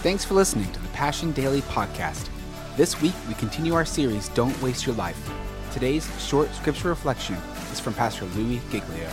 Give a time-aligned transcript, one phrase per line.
[0.00, 2.28] Thanks for listening to the Passion Daily podcast.
[2.76, 5.28] This week, we continue our series, Don't Waste Your Life.
[5.72, 7.34] Today's short scripture reflection
[7.72, 9.10] is from Pastor Louis Giglio.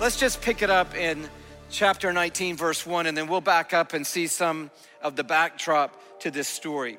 [0.00, 1.30] Let's just pick it up in
[1.70, 6.20] chapter 19, verse 1, and then we'll back up and see some of the backdrop
[6.22, 6.98] to this story.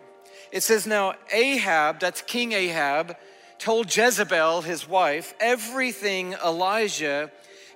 [0.53, 3.17] It says, Now Ahab, that's King Ahab,
[3.57, 7.29] told Jezebel, his wife, everything Elijah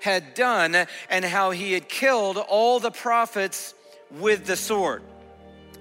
[0.03, 0.75] had done
[1.09, 3.73] and how he had killed all the prophets
[4.11, 5.01] with the sword.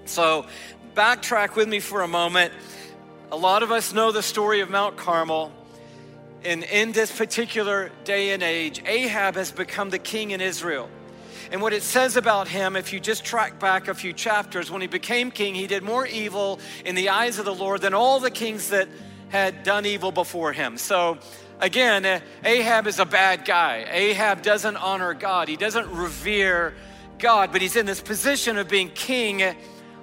[0.05, 0.45] So,
[0.95, 2.53] backtrack with me for a moment.
[3.31, 5.51] A lot of us know the story of Mount Carmel.
[6.45, 10.89] And in this particular day and age, Ahab has become the king in Israel.
[11.51, 14.81] And what it says about him, if you just track back a few chapters, when
[14.81, 18.19] he became king, he did more evil in the eyes of the Lord than all
[18.19, 18.87] the kings that
[19.29, 20.77] had done evil before him.
[20.77, 21.17] So
[21.63, 23.85] Again, Ahab is a bad guy.
[23.89, 26.73] Ahab doesn't honor God, he doesn't revere
[27.19, 29.41] God, but he's in this position of being king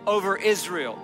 [0.06, 0.98] over Israel.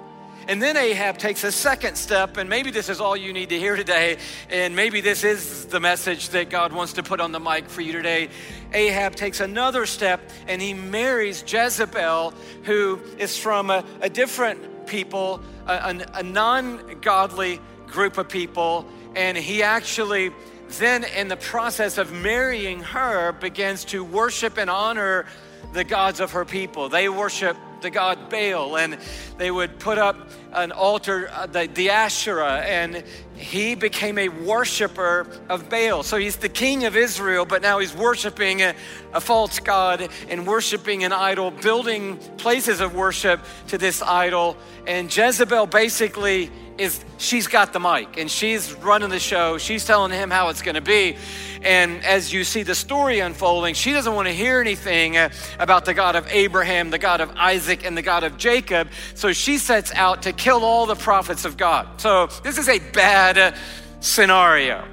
[0.49, 3.59] And then Ahab takes a second step, and maybe this is all you need to
[3.59, 4.17] hear today,
[4.49, 7.83] and maybe this is the message that God wants to put on the mic for
[7.83, 8.31] you today.
[8.73, 12.33] Ahab takes another step and he marries Jezebel,
[12.63, 18.87] who is from a, a different people, a, a, non godly group of people,
[19.17, 20.31] and he actually
[20.79, 25.27] then, in the process of marrying her, begins to worship and honor
[25.73, 26.89] the gods of her people.
[26.89, 28.99] They worship the god Baal, and
[29.37, 30.17] they would put up
[30.53, 33.05] an altar, uh, the, the Asherah, and
[33.37, 36.03] he became a worshiper of Baal.
[36.03, 38.75] So he's the king of Israel, but now he's worshiping a,
[39.13, 44.57] a false god and worshiping an idol, building places of worship to this idol.
[44.87, 49.59] And Jezebel basically is she's got the mic and she's running the show.
[49.59, 51.17] She's telling him how it's going to be.
[51.63, 55.85] And as you see the story unfolding, she doesn't want to hear anything uh, about
[55.85, 58.89] the God of Abraham, the God of Isaac, and the God of Jacob.
[59.15, 62.01] So she sets out to kill all the prophets of God.
[62.01, 63.53] So this is a bad uh,
[64.01, 64.87] scenario.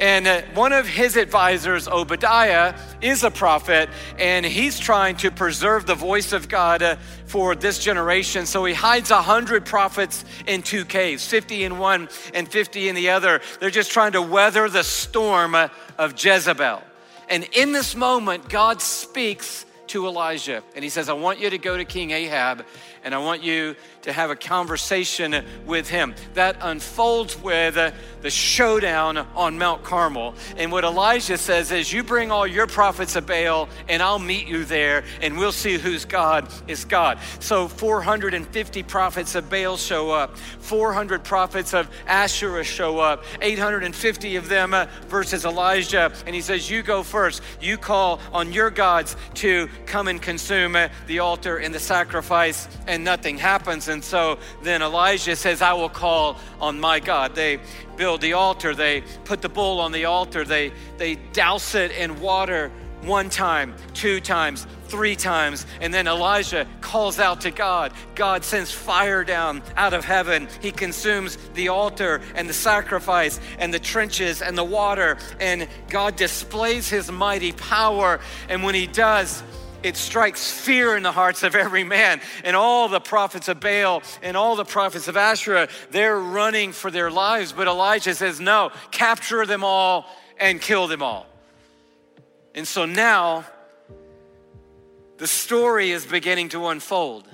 [0.00, 5.84] And uh, one of his advisors, Obadiah, is a prophet, and he's trying to preserve
[5.84, 6.96] the voice of God uh,
[7.26, 8.46] for this generation.
[8.46, 12.94] So he hides a hundred prophets in two caves, 50 in one and 50 in
[12.94, 13.42] the other.
[13.60, 15.68] They're just trying to weather the storm uh,
[15.98, 16.82] of Jezebel.
[17.28, 21.58] And in this moment, God speaks to Elijah, and he says, I want you to
[21.58, 22.64] go to King Ahab
[23.02, 26.14] and I want you to have a conversation with him.
[26.34, 27.92] That unfolds with uh,
[28.22, 30.34] the showdown on Mount Carmel.
[30.56, 34.46] And what Elijah says is, You bring all your prophets of Baal, and I'll meet
[34.46, 37.18] you there, and we'll see whose God is God.
[37.40, 44.48] So 450 prophets of Baal show up, 400 prophets of Asherah show up, 850 of
[44.48, 46.12] them uh, versus Elijah.
[46.26, 47.42] And he says, You go first.
[47.60, 52.68] You call on your gods to come and consume uh, the altar and the sacrifice
[52.86, 53.88] and nothing happens.
[53.88, 57.34] And so then Elijah says, I will call on my God.
[57.34, 57.60] They
[57.96, 62.20] build the altar, they put the bull on the altar, they, they douse it in
[62.20, 62.70] water
[63.02, 65.66] one time, two times, three times.
[65.80, 67.92] And then Elijah calls out to God.
[68.14, 70.48] God sends fire down out of heaven.
[70.60, 75.16] He consumes the altar and the sacrifice and the trenches and the water.
[75.38, 78.20] And God displays his mighty power.
[78.48, 79.42] And when he does,
[79.82, 82.20] it strikes fear in the hearts of every man.
[82.44, 86.90] And all the prophets of Baal and all the prophets of Asherah, they're running for
[86.90, 87.52] their lives.
[87.52, 90.06] But Elijah says, No, capture them all
[90.38, 91.26] and kill them all.
[92.54, 93.44] And so now
[95.18, 97.28] the story is beginning to unfold.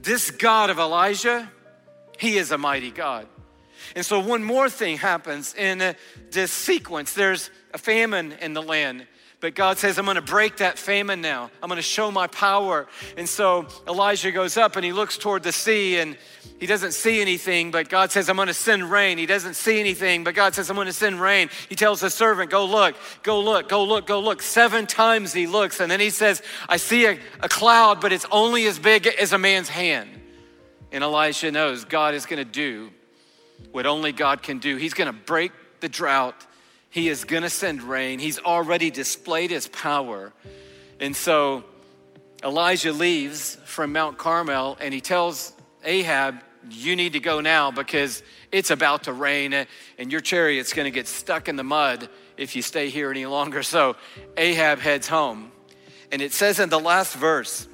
[0.00, 1.50] This God of Elijah,
[2.18, 3.26] he is a mighty God.
[3.96, 5.94] And so one more thing happens in
[6.30, 7.14] this sequence.
[7.14, 9.06] There's a famine in the land.
[9.40, 11.50] But God says, I'm going to break that famine now.
[11.62, 12.88] I'm going to show my power.
[13.16, 16.16] And so Elijah goes up and he looks toward the sea and
[16.58, 19.16] he doesn't see anything, but God says, I'm going to send rain.
[19.16, 21.50] He doesn't see anything, but God says, I'm going to send rain.
[21.68, 24.42] He tells the servant, Go look, go look, go look, go look.
[24.42, 25.78] Seven times he looks.
[25.78, 29.32] And then he says, I see a, a cloud, but it's only as big as
[29.32, 30.10] a man's hand.
[30.90, 32.90] And Elijah knows God is going to do
[33.72, 34.76] what only God can do.
[34.76, 36.46] He's going to break the drought
[36.90, 38.18] he is going to send rain.
[38.18, 40.32] He's already displayed his power.
[41.00, 41.64] And so
[42.42, 45.52] Elijah leaves from Mount Carmel and he tells
[45.84, 46.40] Ahab,
[46.70, 49.66] You need to go now because it's about to rain
[49.98, 53.26] and your chariot's going to get stuck in the mud if you stay here any
[53.26, 53.62] longer.
[53.62, 53.96] So
[54.36, 55.52] Ahab heads home.
[56.10, 57.67] And it says in the last verse,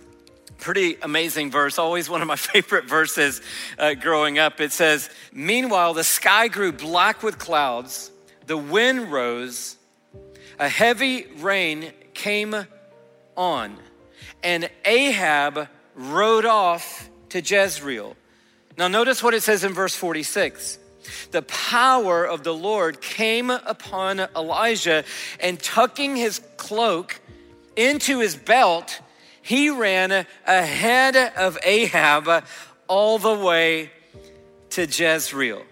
[0.64, 3.42] pretty amazing verse, always one of my favorite verses
[3.78, 4.62] uh, growing up.
[4.62, 8.10] It says, Meanwhile, the sky grew black with clouds
[8.46, 9.76] the wind rose,
[10.58, 12.54] a heavy rain came
[13.36, 13.76] on,
[14.42, 18.16] and Ahab rode off to Jezreel.
[18.78, 20.78] Now, notice what it says in verse 46.
[21.30, 25.04] The power of the Lord came upon Elijah,
[25.40, 27.20] and tucking his cloak
[27.76, 29.00] into his belt,
[29.44, 32.44] he ran ahead of Ahab
[32.88, 33.90] all the way
[34.70, 35.62] to Jezreel.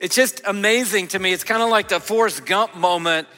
[0.00, 1.32] It's just amazing to me.
[1.32, 3.28] It's kind of like the Forrest Gump moment.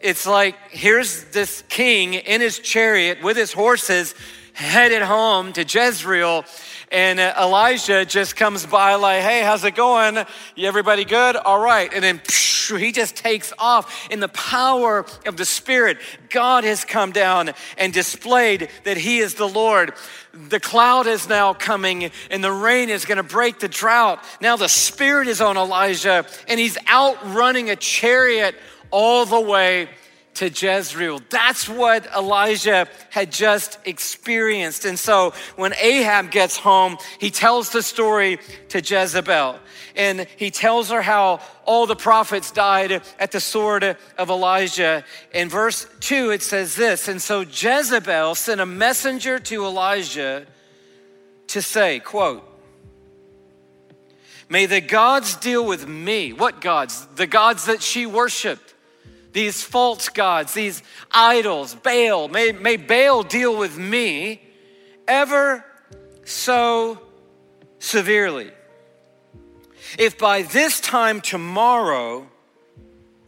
[0.00, 4.14] It's like here's this king in his chariot with his horses
[4.54, 6.44] headed home to Jezreel
[6.90, 10.18] and Elijah just comes by, like, hey, how's it going?
[10.56, 11.36] You everybody good?
[11.36, 11.92] All right.
[11.94, 15.98] And then psh, he just takes off in the power of the Spirit.
[16.28, 19.94] God has come down and displayed that he is the Lord.
[20.32, 24.24] The cloud is now coming and the rain is going to break the drought.
[24.40, 28.54] Now the Spirit is on Elijah and he's outrunning a chariot
[28.90, 29.88] all the way
[30.40, 31.20] to Jezreel.
[31.28, 34.86] That's what Elijah had just experienced.
[34.86, 38.38] And so when Ahab gets home, he tells the story
[38.70, 39.58] to Jezebel.
[39.94, 43.84] And he tells her how all the prophets died at the sword
[44.16, 45.04] of Elijah.
[45.34, 50.46] In verse 2, it says this And so Jezebel sent a messenger to Elijah
[51.48, 52.46] to say, quote,
[54.48, 56.32] May the gods deal with me.
[56.32, 57.06] What gods?
[57.16, 58.69] The gods that she worshiped
[59.32, 62.28] these false gods, these idols, Baal.
[62.28, 64.42] May, may Baal deal with me
[65.06, 65.64] ever
[66.24, 67.00] so
[67.78, 68.50] severely.
[69.98, 72.28] If by this time tomorrow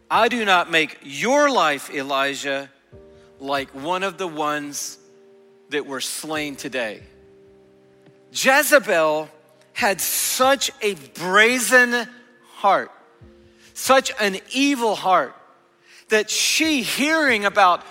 [0.09, 2.69] I do not make your life, Elijah,
[3.39, 4.97] like one of the ones
[5.69, 7.01] that were slain today.
[8.31, 9.29] Jezebel
[9.73, 12.07] had such a brazen
[12.55, 12.91] heart,
[13.73, 15.35] such an evil heart
[16.09, 17.83] that she, hearing about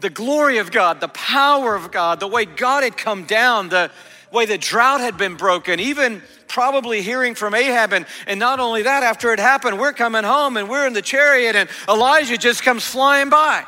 [0.00, 3.90] the glory of God, the power of God, the way God had come down, the
[4.30, 7.92] way the drought had been broken, even probably hearing from Ahab.
[7.92, 11.02] And, and not only that, after it happened, we're coming home and we're in the
[11.02, 13.64] chariot, and Elijah just comes flying by.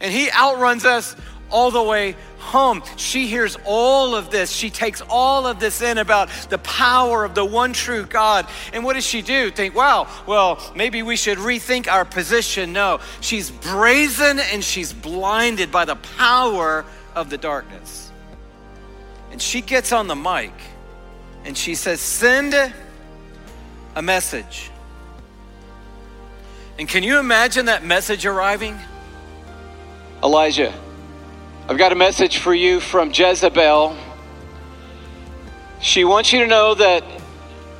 [0.00, 1.16] And he outruns us
[1.54, 2.82] all the way home.
[2.96, 4.50] She hears all of this.
[4.50, 8.48] She takes all of this in about the power of the one true God.
[8.72, 9.52] And what does she do?
[9.52, 12.72] Think, wow, well, maybe we should rethink our position.
[12.72, 16.84] No, she's brazen and she's blinded by the power
[17.14, 18.10] of the darkness.
[19.30, 20.52] And she gets on the mic
[21.44, 22.52] and she says, Send
[23.94, 24.72] a message.
[26.80, 28.76] And can you imagine that message arriving?
[30.20, 30.74] Elijah,
[31.66, 33.96] I've got a message for you from Jezebel.
[35.80, 37.02] She wants you to know that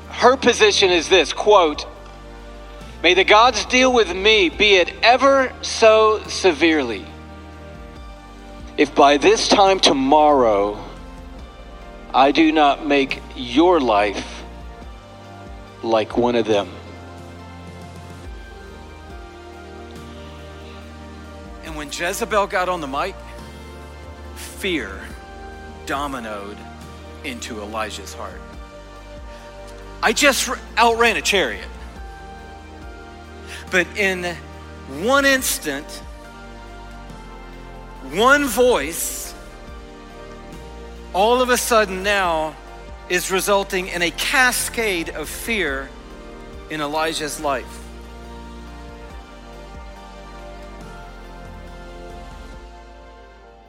[0.09, 1.87] her position is this quote,
[3.03, 7.05] May the gods deal with me, be it ever so severely.
[8.79, 10.83] If by this time tomorrow
[12.15, 14.45] I do not make your life
[15.83, 16.71] like one of them.
[21.65, 23.15] And when Jezebel got on the mic,
[24.65, 24.99] fear
[25.85, 26.57] dominoed
[27.23, 28.41] into Elijah's heart.
[30.03, 31.69] I just outran a chariot.
[33.71, 34.25] But in
[35.03, 35.85] one instant,
[38.15, 39.35] one voice,
[41.13, 42.57] all of a sudden now
[43.11, 45.91] is resulting in a cascade of fear
[46.71, 47.84] in Elijah's life.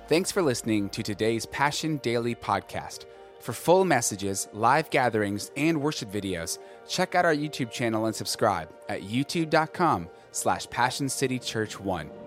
[0.08, 3.06] Thanks for listening to today's Passion Daily podcast.
[3.40, 8.70] For full messages, live gatherings, and worship videos, check out our YouTube channel and subscribe
[8.88, 12.25] at youtube.com slash passioncitychurch1.